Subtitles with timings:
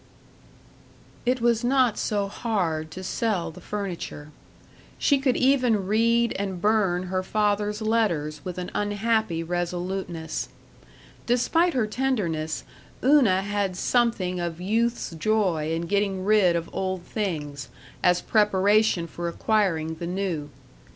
[1.25, 4.31] §3 It was not so hard to sell the furniture;
[4.97, 10.49] she could even read and burn her father's letters with an unhappy resoluteness.
[11.27, 12.63] Despite her tenderness,
[13.03, 17.69] Una had something of youth's joy in getting rid of old things,
[18.01, 20.49] as preparation for acquiring the new.